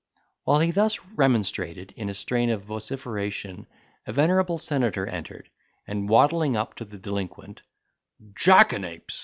While 0.45 0.61
he 0.61 0.71
thus 0.71 0.99
remonstrated 1.13 1.93
in 1.95 2.09
a 2.09 2.15
strain 2.15 2.49
of 2.49 2.63
vociferation, 2.63 3.67
a 4.07 4.11
venerable 4.11 4.57
senator 4.57 5.05
entered, 5.05 5.51
and 5.85 6.09
waddling 6.09 6.57
up 6.57 6.73
to 6.77 6.85
the 6.85 6.97
delinquent, 6.97 7.61
"Jackanapes!" 8.33 9.19